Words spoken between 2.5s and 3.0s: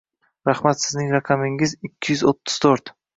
to'rt.